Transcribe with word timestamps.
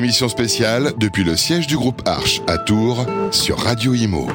Émission 0.00 0.30
spéciale 0.30 0.94
depuis 0.96 1.24
le 1.24 1.36
siège 1.36 1.66
du 1.66 1.76
groupe 1.76 2.00
Arche 2.06 2.40
à 2.46 2.56
Tours 2.56 3.04
sur 3.32 3.58
Radio 3.58 3.92
Imo. 3.92 4.28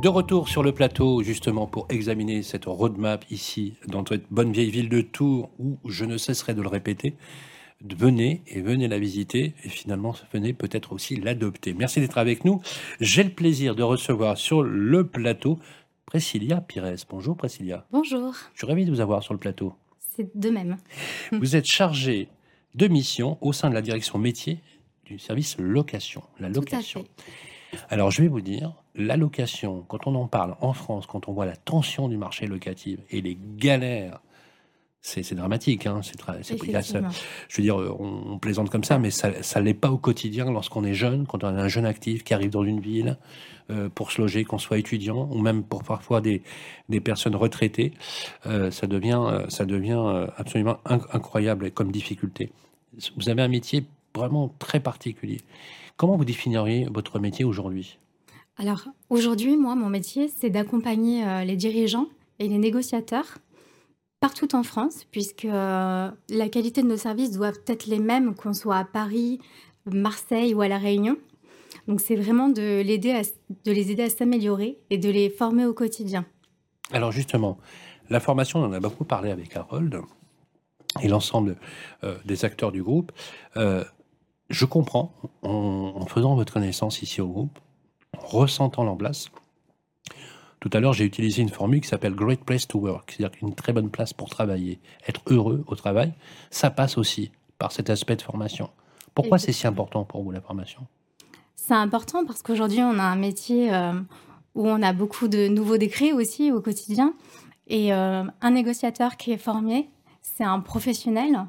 De 0.00 0.06
retour 0.06 0.48
sur 0.48 0.62
le 0.62 0.70
plateau, 0.70 1.24
justement, 1.24 1.66
pour 1.66 1.88
examiner 1.88 2.44
cette 2.44 2.66
roadmap 2.66 3.24
ici, 3.28 3.74
dans 3.88 4.06
cette 4.06 4.26
bonne 4.30 4.52
vieille 4.52 4.70
ville 4.70 4.88
de 4.88 5.00
Tours, 5.00 5.50
où 5.58 5.80
je 5.84 6.04
ne 6.04 6.16
cesserai 6.16 6.54
de 6.54 6.62
le 6.62 6.68
répéter, 6.68 7.16
venez 7.84 8.42
et 8.46 8.60
venez 8.60 8.86
la 8.86 9.00
visiter, 9.00 9.54
et 9.64 9.68
finalement, 9.68 10.14
venez 10.32 10.52
peut-être 10.52 10.92
aussi 10.92 11.16
l'adopter. 11.16 11.74
Merci 11.74 11.98
d'être 11.98 12.18
avec 12.18 12.44
nous. 12.44 12.62
J'ai 13.00 13.24
le 13.24 13.30
plaisir 13.30 13.74
de 13.74 13.82
recevoir 13.82 14.38
sur 14.38 14.62
le 14.62 15.08
plateau 15.08 15.58
Priscilla 16.06 16.60
Pires. 16.60 16.94
Bonjour 17.10 17.36
Priscilla. 17.36 17.84
Bonjour. 17.90 18.32
Je 18.52 18.58
suis 18.58 18.66
ravi 18.68 18.84
de 18.84 18.92
vous 18.92 19.00
avoir 19.00 19.24
sur 19.24 19.34
le 19.34 19.40
plateau. 19.40 19.74
C'est 20.16 20.36
de 20.36 20.50
même. 20.50 20.76
Vous 21.32 21.56
êtes 21.56 21.66
chargé 21.66 22.28
de 22.74 22.88
mission 22.88 23.38
au 23.40 23.52
sein 23.52 23.68
de 23.70 23.74
la 23.74 23.82
direction 23.82 24.18
métier 24.18 24.60
du 25.04 25.18
service 25.18 25.56
location. 25.58 26.22
La 26.40 26.48
location. 26.48 27.04
Alors 27.90 28.10
je 28.10 28.22
vais 28.22 28.28
vous 28.28 28.40
dire, 28.40 28.72
la 28.94 29.16
location, 29.16 29.84
quand 29.88 30.06
on 30.06 30.14
en 30.14 30.26
parle 30.26 30.56
en 30.60 30.72
France, 30.72 31.06
quand 31.06 31.28
on 31.28 31.32
voit 31.32 31.46
la 31.46 31.56
tension 31.56 32.08
du 32.08 32.16
marché 32.16 32.46
locatif 32.46 33.00
et 33.10 33.20
les 33.20 33.36
galères, 33.56 34.20
c'est 35.06 35.34
dramatique. 35.34 35.86
Hein, 35.86 36.00
c'est 36.02 36.18
je 36.18 37.56
veux 37.56 37.62
dire, 37.62 37.76
on, 37.76 38.38
plaisante 38.38 38.70
comme 38.70 38.84
ça, 38.84 38.98
mais 38.98 39.10
ça 39.10 39.30
ne 39.30 39.60
l'est 39.64 39.74
pas 39.74 39.90
au 39.90 39.98
quotidien 39.98 40.50
lorsqu'on 40.50 40.84
est 40.84 40.94
jeune, 40.94 41.26
quand 41.26 41.44
on 41.44 41.56
est 41.56 41.60
un 41.60 41.68
jeune 41.68 41.86
actif 41.86 42.24
qui 42.24 42.34
arrive 42.34 42.50
dans 42.50 42.64
une 42.64 42.80
ville 42.80 43.18
euh, 43.70 43.88
pour 43.88 44.12
se 44.12 44.20
loger, 44.20 44.44
qu'on 44.44 44.58
soit 44.58 44.78
étudiant 44.78 45.28
ou 45.30 45.40
même 45.40 45.62
pour 45.62 45.84
parfois 45.84 46.20
des, 46.20 46.42
des 46.88 47.00
personnes 47.00 47.36
retraitées. 47.36 47.92
Euh, 48.46 48.70
ça 48.70 48.86
devient, 48.86 49.22
euh, 49.22 49.48
ça 49.48 49.66
devient 49.66 50.26
absolument 50.36 50.78
incroyable 50.86 51.70
comme 51.70 51.92
difficulté. 51.92 52.50
Vous 53.16 53.28
avez 53.28 53.42
un 53.42 53.48
métier 53.48 53.84
vraiment 54.14 54.54
très 54.58 54.80
particulier. 54.80 55.40
Comment 55.96 56.16
vous 56.16 56.24
définiriez 56.24 56.88
votre 56.90 57.18
métier 57.18 57.44
aujourd'hui? 57.44 57.98
Alors, 58.56 58.84
aujourd'hui, 59.10 59.56
moi, 59.56 59.74
mon 59.74 59.88
métier, 59.88 60.28
c'est 60.28 60.50
d'accompagner 60.50 61.26
euh, 61.26 61.44
les 61.44 61.56
dirigeants 61.56 62.06
et 62.38 62.48
les 62.48 62.58
négociateurs 62.58 63.38
partout 64.24 64.54
en 64.54 64.62
France, 64.62 65.04
puisque 65.10 65.44
euh, 65.44 66.10
la 66.30 66.48
qualité 66.48 66.82
de 66.82 66.88
nos 66.88 66.96
services 66.96 67.32
doivent 67.32 67.60
être 67.66 67.84
les 67.84 67.98
mêmes 67.98 68.34
qu'on 68.34 68.54
soit 68.54 68.78
à 68.78 68.84
Paris, 68.84 69.38
Marseille 69.84 70.54
ou 70.54 70.62
à 70.62 70.68
La 70.68 70.78
Réunion. 70.78 71.18
Donc, 71.88 72.00
c'est 72.00 72.16
vraiment 72.16 72.48
de, 72.48 72.80
l'aider 72.80 73.20
de 73.66 73.70
les 73.70 73.90
aider 73.90 74.04
à 74.04 74.08
s'améliorer 74.08 74.78
et 74.88 74.96
de 74.96 75.10
les 75.10 75.28
former 75.28 75.66
au 75.66 75.74
quotidien. 75.74 76.24
Alors, 76.90 77.12
justement, 77.12 77.58
la 78.08 78.18
formation, 78.18 78.60
on 78.60 78.64
en 78.64 78.72
a 78.72 78.80
beaucoup 78.80 79.04
parlé 79.04 79.30
avec 79.30 79.54
Harold 79.56 80.00
et 81.02 81.08
l'ensemble 81.08 81.56
euh, 82.02 82.16
des 82.24 82.46
acteurs 82.46 82.72
du 82.72 82.82
groupe 82.82 83.12
je 84.50 84.64
comprends, 84.64 85.12
en, 85.42 86.06
faisant 86.06 86.34
votre 86.34 86.52
connaissance 86.52 87.02
ici 87.02 87.20
au 87.20 87.28
groupe, 87.28 87.58
en 88.16 88.26
ressentant 88.26 88.84
l'emplace. 88.84 89.30
Tout 90.64 90.70
à 90.72 90.80
l'heure, 90.80 90.94
j'ai 90.94 91.04
utilisé 91.04 91.42
une 91.42 91.50
formule 91.50 91.82
qui 91.82 91.88
s'appelle 91.88 92.14
Great 92.14 92.42
Place 92.42 92.66
to 92.66 92.78
Work, 92.78 93.12
c'est-à-dire 93.12 93.36
une 93.42 93.54
très 93.54 93.74
bonne 93.74 93.90
place 93.90 94.14
pour 94.14 94.30
travailler, 94.30 94.80
être 95.06 95.20
heureux 95.26 95.62
au 95.66 95.74
travail. 95.74 96.14
Ça 96.50 96.70
passe 96.70 96.96
aussi 96.96 97.30
par 97.58 97.70
cet 97.70 97.90
aspect 97.90 98.16
de 98.16 98.22
formation. 98.22 98.70
Pourquoi 99.14 99.36
c'est 99.36 99.52
si 99.52 99.66
important 99.66 100.04
pour 100.04 100.22
vous 100.22 100.30
la 100.30 100.40
formation? 100.40 100.86
C'est 101.54 101.74
important 101.74 102.24
parce 102.24 102.40
qu'aujourd'hui, 102.40 102.80
on 102.80 102.98
a 102.98 103.02
un 103.02 103.16
métier 103.16 103.74
euh, 103.74 103.92
où 104.54 104.66
on 104.66 104.80
a 104.80 104.94
beaucoup 104.94 105.28
de 105.28 105.48
nouveaux 105.48 105.76
décrets 105.76 106.12
aussi 106.12 106.50
au 106.50 106.62
quotidien. 106.62 107.12
Et 107.66 107.92
euh, 107.92 108.24
un 108.40 108.50
négociateur 108.50 109.18
qui 109.18 109.32
est 109.32 109.36
formé, 109.36 109.90
c'est 110.22 110.44
un 110.44 110.60
professionnel 110.60 111.44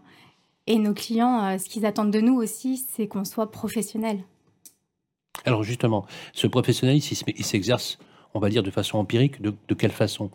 et 0.67 0.77
nos 0.77 0.93
clients, 0.93 1.41
euh, 1.41 1.57
ce 1.57 1.69
qu'ils 1.69 1.85
attendent 1.85 2.11
de 2.11 2.19
nous 2.19 2.35
aussi, 2.35 2.85
c'est 2.89 3.07
qu'on 3.07 3.23
soit 3.23 3.49
professionnel. 3.49 4.25
Alors 5.45 5.63
justement, 5.63 6.05
ce 6.33 6.47
professionnalisme, 6.47 7.29
il 7.33 7.45
s'exerce, 7.45 7.97
on 8.35 8.39
va 8.39 8.49
dire, 8.49 8.61
de 8.61 8.69
façon 8.69 8.99
empirique. 8.99 9.41
De, 9.41 9.53
quelle 9.73 9.91
façon? 9.91 10.29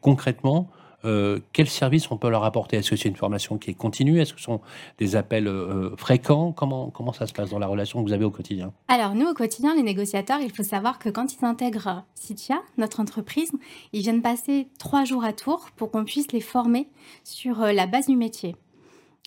Concrètement, 0.00 0.70
euh, 1.04 1.40
quels 1.52 1.68
services 1.68 2.10
on 2.10 2.16
peut 2.16 2.30
leur 2.30 2.44
apporter? 2.44 2.78
Est-ce 2.78 2.90
que 2.90 2.96
c'est 2.96 3.08
une 3.08 3.16
formation 3.16 3.58
qui 3.58 3.70
est 3.70 3.74
continue? 3.74 4.20
Est-ce 4.20 4.32
que 4.32 4.38
ce 4.38 4.46
sont 4.46 4.60
des 4.98 5.16
appels 5.16 5.48
euh, 5.48 5.94
fréquents? 5.96 6.52
Comment, 6.52 6.88
comment 6.90 7.12
ça 7.12 7.26
se 7.26 7.32
passe 7.32 7.50
dans 7.50 7.58
la 7.58 7.66
relation 7.66 8.02
que 8.02 8.08
vous 8.08 8.14
avez 8.14 8.24
au 8.24 8.30
quotidien? 8.30 8.72
Alors, 8.88 9.14
nous, 9.14 9.26
au 9.26 9.34
quotidien, 9.34 9.74
les 9.74 9.82
négociateurs, 9.82 10.40
il 10.40 10.50
faut 10.50 10.62
savoir 10.62 10.98
que 10.98 11.10
quand 11.10 11.34
ils 11.34 11.44
intègrent 11.44 12.04
Citia, 12.14 12.62
notre 12.78 13.00
entreprise, 13.00 13.50
ils 13.92 14.00
viennent 14.00 14.22
passer 14.22 14.68
trois 14.78 15.04
jours 15.04 15.24
à 15.24 15.32
Tours 15.32 15.68
pour 15.76 15.90
qu'on 15.90 16.04
puisse 16.04 16.32
les 16.32 16.40
former 16.40 16.88
sur 17.24 17.58
la 17.58 17.86
base 17.86 18.06
du 18.06 18.16
métier. 18.16 18.54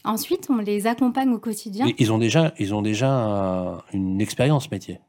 Ensuite, 0.05 0.47
on 0.49 0.57
les 0.57 0.87
accompagne 0.87 1.29
au 1.31 1.39
quotidien. 1.39 1.85
ils 1.97 2.13
ont 2.13 2.17
déjà, 2.17 2.53
ils 2.57 2.73
ont 2.73 2.81
déjà 2.81 3.83
une 3.91 4.21
expérience 4.21 4.71
métier. 4.71 4.99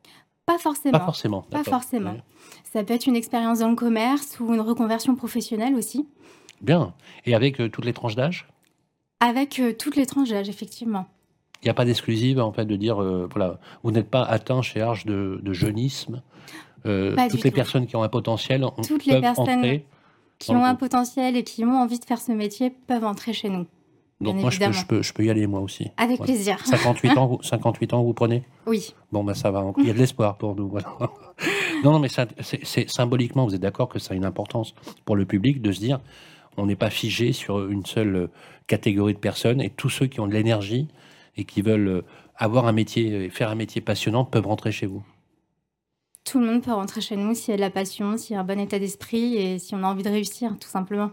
Pas 0.51 0.59
forcément. 0.59 0.99
Pas 0.99 1.05
forcément. 1.05 1.43
Pas 1.43 1.65
forcément. 1.65 2.17
Ça 2.65 2.83
peut 2.83 2.95
être 2.95 3.07
une 3.07 3.15
expérience 3.15 3.61
dans 3.61 3.69
le 3.69 3.77
commerce 3.77 4.41
ou 4.41 4.53
une 4.53 4.61
reconversion 4.61 5.15
professionnelle 5.15 5.75
aussi. 5.77 6.09
Bien. 6.61 6.93
Et 7.25 7.37
avec 7.37 7.61
euh, 7.61 7.69
toutes 7.69 7.85
les 7.85 7.93
tranches 7.93 8.17
d'âge? 8.17 8.49
Avec 9.21 9.61
euh, 9.61 9.73
toutes 9.73 9.95
les 9.95 10.07
tranches 10.07 10.31
d'âge, 10.31 10.49
effectivement. 10.49 11.07
Il 11.63 11.67
n'y 11.67 11.71
a 11.71 11.75
pas 11.75 11.85
d'exclusive, 11.85 12.41
en 12.41 12.53
fait, 12.53 12.65
de 12.65 12.75
dire, 12.75 13.01
euh, 13.01 13.29
voilà, 13.31 13.61
vous 13.85 13.93
n'êtes 13.93 14.11
pas 14.11 14.23
atteint 14.23 14.61
chez 14.61 14.81
Arche 14.81 15.07
de, 15.07 15.41
jeunisme. 15.53 16.23
toutes 16.83 17.45
les 17.45 17.51
personnes 17.53 17.87
qui 17.87 17.95
ont 17.95 18.03
un 18.03 18.09
potentiel 18.09 18.67
toutes 18.87 19.05
les 19.05 19.21
personnes 19.21 19.81
qui 20.41 20.53
ont 20.53 20.65
un 20.65 20.75
potentiel 20.75 21.37
et 21.37 21.45
qui 21.45 21.65
ont 21.65 21.79
envie 21.79 21.99
de 21.99 22.05
faire 22.05 22.21
ce 22.21 22.33
métier 22.33 22.71
peuvent 22.71 23.05
entrer 23.05 23.35
chez 23.35 23.51
nous. 23.51 23.67
Donc 24.21 24.37
moi, 24.37 24.51
je 24.51 24.59
peux, 24.59 24.73
je 24.73 24.85
peux, 24.85 25.03
je, 25.03 25.13
peux, 25.15 25.25
y 25.25 25.31
aller 25.31 25.47
moi 25.47 25.61
aussi. 25.61 25.91
Avec 25.97 26.21
plaisir. 26.21 26.59
58 26.67 27.17
ans, 27.17 27.27
vous, 27.27 27.43
58 27.43 27.95
ans, 27.95 28.03
vous 28.03 28.13
prenez? 28.13 28.43
Oui. 28.67 28.95
Bon, 29.13 29.25
ben 29.25 29.33
ça 29.33 29.51
va. 29.51 29.73
Il 29.79 29.87
y 29.87 29.91
a 29.91 29.95
de 29.95 29.99
l'espoir 29.99 30.37
pour 30.37 30.55
nous. 30.55 30.69
Voilà. 30.69 30.95
non, 31.85 31.93
non, 31.93 31.99
mais 31.99 32.09
c'est 32.09 32.91
symboliquement, 32.91 33.47
vous 33.47 33.55
êtes 33.55 33.63
d'accord 33.63 33.89
que 33.89 33.99
ça 33.99 34.13
a 34.13 34.17
une 34.17 34.27
importance 34.27 34.75
pour 35.07 35.17
le 35.17 35.25
public 35.25 35.63
de 35.63 35.73
se 35.73 35.81
dire, 35.81 36.01
on 36.59 36.67
n'est 36.67 36.77
pas 36.77 36.91
figé 36.91 37.33
sur 37.33 37.67
une 37.71 37.87
seule 37.87 38.17
euh, 38.17 38.27
catégorie 38.67 39.15
de 39.15 39.19
personnes 39.19 39.61
et 39.63 39.71
tous 39.71 39.89
ceux 39.89 40.07
qui 40.07 40.21
ont 40.21 40.27
de 40.27 40.35
l'énergie 40.35 40.89
et 41.37 41.45
qui 41.45 41.63
veulent 41.63 41.89
euh, 41.89 42.05
avoir 42.37 42.67
un 42.67 42.73
métier, 42.73 43.31
faire 43.31 43.49
un 43.49 43.55
métier 43.55 43.81
passionnant 43.81 44.27
peuvent 44.27 44.47
rentrer 44.47 44.73
chez 44.73 44.87
vous. 44.87 45.03
Tout 46.25 46.41
le 46.41 46.47
monde 46.47 46.63
peut 46.63 46.73
rentrer 46.73 47.01
chez 47.01 47.17
nous 47.17 47.35
s'il 47.35 47.53
y 47.53 47.55
a 47.55 47.57
de 47.57 47.63
la 47.63 47.71
passion, 47.71 48.19
s'il 48.19 48.35
y 48.35 48.37
a 48.37 48.41
un 48.41 48.45
bon 48.45 48.61
état 48.61 48.79
d'esprit 48.79 49.37
et 49.37 49.59
si 49.59 49.75
on 49.75 49.83
a 49.83 49.87
envie 49.87 50.03
de 50.03 50.11
réussir, 50.11 50.55
tout 50.61 50.69
simplement 50.69 51.11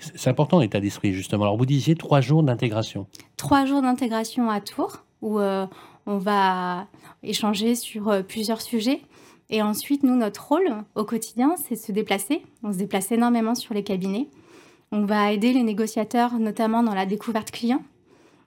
c'est 0.00 0.28
important 0.28 0.60
l'état 0.60 0.80
d'esprit, 0.80 1.12
justement. 1.12 1.44
Alors, 1.44 1.56
vous 1.56 1.66
disiez 1.66 1.94
trois 1.94 2.20
jours 2.20 2.42
d'intégration. 2.42 3.06
Trois 3.36 3.64
jours 3.64 3.82
d'intégration 3.82 4.50
à 4.50 4.60
Tours, 4.60 4.98
où 5.22 5.38
euh, 5.38 5.66
on 6.06 6.18
va 6.18 6.86
échanger 7.22 7.74
sur 7.74 8.08
euh, 8.08 8.22
plusieurs 8.22 8.60
sujets. 8.60 9.00
Et 9.48 9.62
ensuite, 9.62 10.02
nous, 10.02 10.16
notre 10.16 10.48
rôle 10.48 10.70
au 10.94 11.04
quotidien, 11.04 11.56
c'est 11.56 11.76
se 11.76 11.92
déplacer. 11.92 12.42
On 12.62 12.72
se 12.72 12.78
déplace 12.78 13.10
énormément 13.10 13.54
sur 13.54 13.74
les 13.74 13.82
cabinets. 13.82 14.28
On 14.92 15.04
va 15.04 15.32
aider 15.32 15.52
les 15.52 15.62
négociateurs, 15.62 16.38
notamment 16.38 16.82
dans 16.82 16.94
la 16.94 17.06
découverte 17.06 17.50
client, 17.50 17.82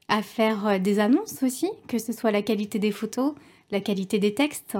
à 0.07 0.21
faire 0.21 0.67
euh, 0.67 0.79
des 0.79 0.99
annonces 0.99 1.41
aussi, 1.43 1.69
que 1.87 1.97
ce 1.97 2.13
soit 2.13 2.31
la 2.31 2.41
qualité 2.41 2.79
des 2.79 2.91
photos, 2.91 3.33
la 3.71 3.81
qualité 3.81 4.19
des 4.19 4.33
textes, 4.33 4.77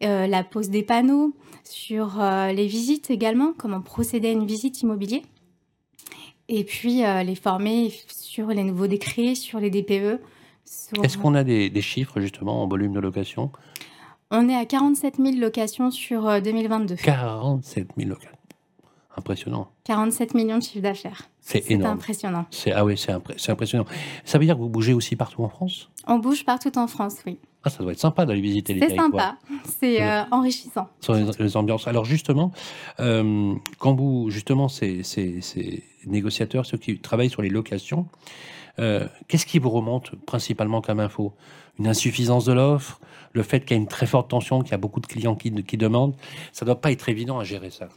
la 0.00 0.44
pose 0.44 0.70
des 0.70 0.82
panneaux, 0.82 1.34
sur 1.64 2.20
les 2.20 2.66
visites 2.66 3.10
également, 3.10 3.52
comment 3.56 3.80
procéder 3.80 4.28
à 4.28 4.32
une 4.32 4.46
visite 4.46 4.80
immobilière 4.82 5.22
et 6.48 6.64
puis 6.64 7.04
euh, 7.04 7.22
les 7.22 7.34
former 7.34 7.92
sur 8.08 8.48
les 8.48 8.64
nouveaux 8.64 8.86
décrets, 8.86 9.34
sur 9.34 9.60
les 9.60 9.70
DPE. 9.70 10.20
Est-ce 11.02 11.18
qu'on 11.18 11.34
a 11.34 11.44
des, 11.44 11.80
chiffres 11.80 12.20
justement 12.20 12.62
en 12.62 12.68
volume 12.68 12.92
de 12.92 13.00
location 13.00 13.50
On 14.30 14.48
est 14.48 14.56
à 14.56 14.64
47 14.64 15.16
000 15.16 15.36
locations 15.36 15.90
sur 15.90 16.42
2022. 16.42 16.96
47 16.96 17.88
000 17.96 18.08
locations. 18.08 18.36
Impressionnant. 19.16 19.68
47 19.84 20.34
millions 20.34 20.58
de 20.58 20.62
chiffre 20.62 20.82
d'affaires. 20.82 21.28
C'est 21.40 21.70
énorme. 21.70 21.94
impressionnant. 21.94 22.44
Ah 22.74 22.84
oui, 22.84 22.98
c'est 22.98 23.12
impressionnant. 23.50 23.86
Ça 24.24 24.38
veut 24.38 24.44
dire 24.44 24.56
que 24.56 24.60
vous 24.60 24.68
bougez 24.68 24.92
aussi 24.92 25.16
partout 25.16 25.42
en 25.42 25.48
France? 25.48 25.88
On 26.06 26.18
bouge 26.18 26.44
partout 26.44 26.76
en 26.76 26.86
France, 26.86 27.16
oui. 27.24 27.38
Ah, 27.66 27.70
ça 27.70 27.82
doit 27.82 27.90
être 27.90 27.98
sympa 27.98 28.24
d'aller 28.24 28.40
visiter 28.40 28.74
les 28.74 28.80
territoires. 28.80 29.34
C'est 29.42 29.50
sympa, 29.50 29.62
c'est 29.80 30.00
euh, 30.00 30.22
enrichissant. 30.30 30.88
Sur 31.00 31.14
les, 31.14 31.56
ambiances. 31.56 31.88
Alors 31.88 32.04
justement, 32.04 32.52
euh, 33.00 33.54
quand 33.80 33.92
vous, 33.92 34.30
justement, 34.30 34.68
ces, 34.68 35.02
ces, 35.02 35.82
négociateurs, 36.06 36.64
ceux 36.64 36.78
qui 36.78 36.96
travaillent 37.00 37.28
sur 37.28 37.42
les 37.42 37.48
locations, 37.48 38.06
euh, 38.78 39.08
qu'est-ce 39.26 39.46
qui 39.46 39.58
vous 39.58 39.70
remonte 39.70 40.14
principalement 40.26 40.80
comme 40.80 41.00
info? 41.00 41.34
Une 41.80 41.88
insuffisance 41.88 42.44
de 42.44 42.52
l'offre 42.52 43.00
Le 43.32 43.42
fait 43.42 43.64
qu'il 43.64 43.76
y 43.76 43.80
a 43.80 43.82
une 43.82 43.88
très 43.88 44.06
forte 44.06 44.30
tension, 44.30 44.62
qu'il 44.62 44.70
y 44.70 44.74
a 44.74 44.78
beaucoup 44.78 45.00
de 45.00 45.06
clients 45.08 45.34
qui, 45.34 45.50
qui 45.64 45.76
demandent 45.76 46.14
Ça 46.52 46.64
ne 46.64 46.66
doit 46.66 46.80
pas 46.80 46.92
être 46.92 47.08
évident 47.08 47.40
à 47.40 47.44
gérer 47.44 47.70
ça. 47.70 47.88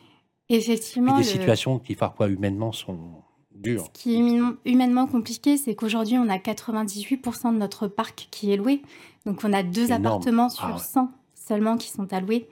Effectivement. 0.50 1.15
des 1.15 1.24
situations 1.24 1.77
qui 1.77 1.94
parfois 1.94 2.27
humainement 2.27 2.72
sont 2.72 3.22
ce 3.65 3.89
qui 3.94 4.15
est 4.15 4.42
humainement 4.65 5.07
compliqué, 5.07 5.57
c'est 5.57 5.75
qu'aujourd'hui, 5.75 6.18
on 6.18 6.30
a 6.30 6.38
98% 6.38 7.54
de 7.54 7.57
notre 7.57 7.88
parc 7.88 8.27
qui 8.31 8.51
est 8.51 8.57
loué. 8.57 8.81
Donc, 9.30 9.42
on 9.44 9.54
a 9.54 9.62
deux 9.62 9.92
appartements 9.92 10.50
sur 10.50 10.80
100 10.80 11.02
ah 11.02 11.16
seulement 11.36 11.78
qui 11.78 11.90
sont 11.90 12.12
alloués. 12.12 12.48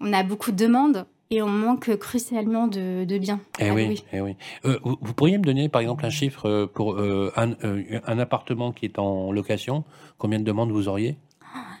On 0.00 0.12
a 0.12 0.22
beaucoup 0.22 0.52
de 0.52 0.56
demandes 0.56 1.04
et 1.30 1.42
on 1.42 1.48
manque 1.48 1.96
crucialement 1.96 2.68
de, 2.68 3.18
biens. 3.18 3.40
Eh 3.58 3.72
oui, 3.72 4.04
eh 4.12 4.20
oui. 4.20 4.36
Euh, 4.64 4.78
vous, 4.84 5.14
pourriez 5.14 5.36
me 5.36 5.42
donner 5.42 5.68
par 5.68 5.80
exemple 5.80 6.06
un 6.06 6.10
chiffre 6.10 6.48
euh, 6.48 6.66
pour 6.72 6.92
euh, 6.92 7.32
un, 7.34 8.18
appartement 8.20 8.70
qui 8.70 8.84
est 8.84 9.00
en 9.00 9.32
location? 9.32 9.82
Combien 10.16 10.38
de 10.38 10.44
demandes 10.44 10.70
vous 10.70 10.86
auriez? 10.86 11.16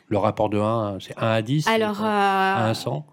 Le 0.08 0.18
rapport 0.18 0.50
de 0.50 0.58
1, 0.58 0.98
c'est 0.98 1.16
1 1.16 1.28
à 1.28 1.40
10 1.40 1.68
Alors, 1.68 2.02
1 2.02 2.70
à 2.70 2.74
100 2.74 3.06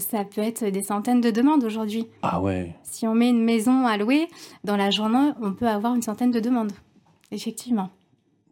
ça 0.00 0.24
peut 0.24 0.42
être 0.42 0.66
des 0.66 0.82
centaines 0.82 1.22
de 1.22 1.30
demandes 1.30 1.64
aujourd'hui. 1.64 2.08
Ah 2.20 2.42
ouais. 2.42 2.74
Si 2.82 3.06
on 3.06 3.14
met 3.14 3.30
une 3.30 3.42
maison 3.42 3.86
à 3.86 3.96
louer, 3.96 4.28
dans 4.64 4.76
la 4.76 4.90
journée, 4.90 5.30
on 5.40 5.52
peut 5.52 5.68
avoir 5.68 5.94
une 5.94 6.02
centaine 6.02 6.30
de 6.30 6.40
demandes. 6.40 6.72
Effectivement. 7.30 7.90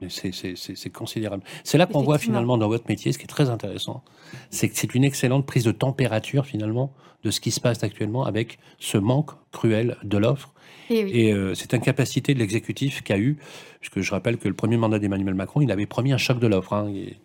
C'est 0.08 0.92
considérable. 0.92 1.42
C'est 1.62 1.78
là 1.78 1.86
qu'on 1.86 2.02
voit 2.02 2.18
finalement 2.18 2.58
dans 2.58 2.68
votre 2.68 2.88
métier, 2.88 3.12
ce 3.12 3.18
qui 3.18 3.24
est 3.24 3.28
très 3.28 3.48
intéressant, 3.48 4.02
c'est 4.50 4.68
que 4.68 4.76
c'est 4.76 4.94
une 4.94 5.04
excellente 5.04 5.46
prise 5.46 5.64
de 5.64 5.72
température 5.72 6.46
finalement 6.46 6.92
de 7.22 7.30
ce 7.30 7.40
qui 7.40 7.50
se 7.50 7.60
passe 7.60 7.82
actuellement 7.82 8.24
avec 8.24 8.58
ce 8.78 8.98
manque 8.98 9.30
cruel 9.50 9.96
de 10.02 10.18
l'offre. 10.18 10.52
Et, 10.90 11.32
euh, 11.32 11.54
cette 11.54 11.72
incapacité 11.72 12.34
de 12.34 12.38
l'exécutif 12.38 13.02
qu'a 13.02 13.18
eu, 13.18 13.38
puisque 13.80 14.00
je 14.00 14.10
rappelle 14.10 14.36
que 14.36 14.48
le 14.48 14.54
premier 14.54 14.76
mandat 14.76 14.98
d'Emmanuel 14.98 15.34
Macron, 15.34 15.62
il 15.62 15.72
avait 15.72 15.86
promis 15.86 16.12
un 16.12 16.18
choc 16.18 16.38
de 16.38 16.46
l'offre. 16.46 16.74
Hein, 16.74 16.92
et, 16.94 17.16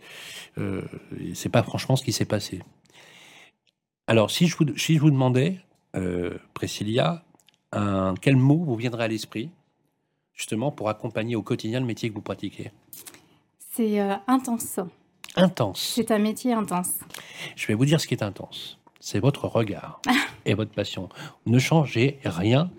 euh, 0.57 0.81
c'est 1.33 1.50
pas 1.50 1.63
franchement 1.63 1.98
ce 1.98 2.04
qui 2.04 2.13
s'est 2.13 2.25
passé. 2.25 2.62
Alors, 4.07 4.31
si 4.31 4.48
je 4.48 4.56
vous, 4.56 4.66
si 4.77 4.95
je 4.95 5.01
vous 5.01 5.12
demandais, 5.12 5.57
euh, 5.95 6.38
Priscilla, 6.54 7.25
un, 7.74 8.13
quel 8.21 8.38
mot 8.38 8.63
vous 8.63 8.75
viendrait 8.75 9.04
à 9.04 9.07
l'esprit 9.07 9.50
justement 10.40 10.72
pour 10.72 10.88
accompagner 10.90 11.36
au 11.36 11.44
quotidien 11.44 11.82
le 11.82 11.86
métier 11.86 12.10
que 12.10 12.16
vous 12.16 12.22
pratiquez 12.22 12.72
C'est 13.76 14.00
euh, 14.00 14.16
intense. 14.26 14.80
Intense. 15.36 15.94
C'est 15.96 16.12
un 16.12 16.18
métier 16.18 16.54
intense. 16.54 17.00
Je 17.56 17.68
vais 17.68 17.74
vous 17.74 17.86
dire 17.86 18.00
ce 18.00 18.08
qui 18.08 18.14
est 18.14 18.24
intense 18.24 18.79
c'est 19.00 19.19
votre 19.19 19.48
regard 19.48 20.01
et 20.46 20.54
votre 20.54 20.72
passion. 20.72 21.10
Ne 21.46 21.60
changez 21.60 22.19
rien. 22.25 22.69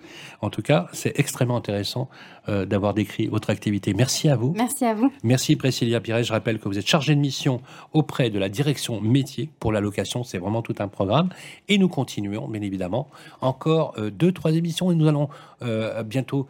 En 0.42 0.50
tout 0.50 0.62
cas, 0.62 0.88
c'est 0.92 1.18
extrêmement 1.18 1.56
intéressant 1.56 2.08
euh, 2.48 2.66
d'avoir 2.66 2.94
décrit 2.94 3.26
votre 3.26 3.50
activité. 3.50 3.94
Merci 3.94 4.28
à 4.28 4.36
vous. 4.36 4.52
Merci 4.56 4.84
à 4.84 4.94
vous. 4.94 5.12
Merci 5.22 5.56
Priscilla 5.56 6.00
Pires. 6.00 6.22
Je 6.22 6.32
rappelle 6.32 6.58
que 6.58 6.68
vous 6.68 6.78
êtes 6.78 6.86
chargée 6.86 7.14
de 7.14 7.20
mission 7.20 7.60
auprès 7.92 8.30
de 8.30 8.38
la 8.38 8.48
direction 8.48 9.00
métier 9.00 9.50
pour 9.60 9.72
la 9.72 9.80
location. 9.80 10.24
C'est 10.24 10.38
vraiment 10.38 10.62
tout 10.62 10.74
un 10.78 10.88
programme. 10.88 11.30
Et 11.68 11.78
nous 11.78 11.88
continuons, 11.88 12.48
bien 12.48 12.62
évidemment, 12.62 13.08
encore 13.40 13.94
euh, 13.98 14.10
deux, 14.10 14.32
trois 14.32 14.52
émissions 14.52 14.90
et 14.90 14.94
nous 14.94 15.08
allons 15.08 15.28
euh, 15.62 16.02
bientôt 16.02 16.46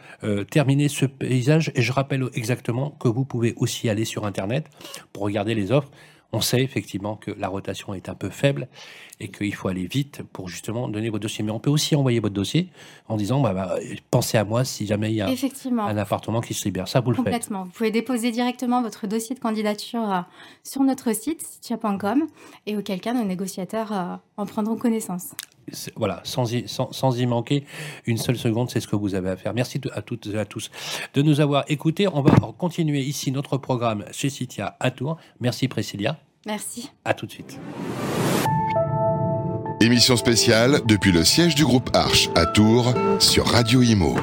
terminer 0.51 0.89
ce 0.89 1.07
paysage. 1.07 1.73
Et 1.75 1.83
je 1.83 1.93
rappelle 1.93 2.25
exactement 2.35 2.91
que 2.91 3.09
vous 3.09 3.25
pouvez 3.25 3.55
aussi 3.57 3.89
aller 3.89 4.05
sur 4.05 4.25
Internet 4.27 4.67
pour 5.13 5.23
regarder 5.23 5.55
les 5.55 5.73
offres. 5.73 5.91
On 6.33 6.41
sait 6.41 6.63
effectivement 6.63 7.17
que 7.17 7.33
la 7.33 7.49
rotation 7.49 7.93
est 7.95 8.09
un 8.09 8.15
peu 8.15 8.31
faible 8.31 8.69
et 9.19 9.29
qu'il 9.29 9.55
faut 9.55 9.69
aller 9.69 9.87
vite 9.87 10.23
pour 10.33 10.49
justement 10.49 10.89
donner 10.89 11.11
votre 11.11 11.23
dossier. 11.23 11.45
Mais 11.45 11.51
on 11.51 11.59
peut 11.59 11.71
aussi 11.71 11.97
envoyer 11.97 12.21
votre 12.21 12.35
dossier 12.35 12.69
en 13.09 13.17
disant 13.17 13.41
bah, 13.41 13.53
bah, 13.53 13.77
pensez 14.11 14.39
à 14.39 14.45
moi 14.45 14.65
si 14.65 14.87
jamais 14.87 15.11
il 15.11 15.17
y 15.17 15.21
a 15.21 15.29
un 15.29 15.97
appartement 15.97 16.41
qui 16.41 16.55
se 16.55 16.65
libère. 16.65 16.89
Ça, 16.89 17.01
vous 17.01 17.11
le 17.11 17.17
faites. 17.17 17.25
Complètement. 17.25 17.65
Vous 17.65 17.71
pouvez 17.71 17.91
déposer 17.91 18.31
directement 18.31 18.81
votre 18.83 19.07
dossier 19.07 19.35
de 19.35 19.41
candidature 19.41 20.11
euh, 20.11 20.21
sur 20.63 20.83
notre 20.83 21.15
site, 21.15 21.43
sitia.com, 21.43 22.27
et 22.67 22.77
auquel 22.77 23.01
cas 23.01 23.13
nos 23.13 23.25
négociateurs 23.25 23.93
euh, 23.93 24.17
en 24.41 24.47
prendront 24.47 24.77
connaissance. 24.77 25.29
Voilà, 25.95 26.21
sans 26.25 26.53
y, 26.53 26.65
sans, 26.67 27.17
y, 27.17 27.27
manquer 27.27 27.65
une 28.07 28.17
seule 28.17 28.37
seconde, 28.37 28.71
c'est 28.71 28.81
ce 28.81 28.89
que 28.89 28.97
vous 28.97 29.15
avez 29.15 29.31
à 29.31 29.37
faire. 29.37 29.55
Merci 29.55 29.81
à 29.93 30.03
toutes 30.03 30.27
et 30.27 30.39
à 30.39 30.45
tous 30.45 30.71
de 31.15 31.23
nous 31.23 31.41
avoir 31.41 31.65
écoutés. 31.69 32.09
On 32.09 32.23
va 32.23 32.33
continuer 32.59 33.01
ici 33.01 33.31
notre 33.31 33.57
programme 33.57 34.05
chez 34.11 34.31
Citia 34.31 34.77
à 34.81 34.91
Tours. 34.91 35.17
Merci 35.39 35.69
Priscilla. 35.69 36.19
Merci. 36.47 36.91
À 37.05 37.15
tout 37.15 37.27
de 37.27 37.33
suite. 37.33 37.61
Émission 39.81 40.17
spéciale 40.17 40.81
depuis 40.87 41.13
le 41.13 41.25
siège 41.25 41.55
du 41.55 41.65
groupe 41.65 41.91
Arche 41.95 42.29
à 42.35 42.47
Tours 42.47 42.93
sur 43.19 43.47
Radio 43.47 43.81
Imo. 43.83 44.15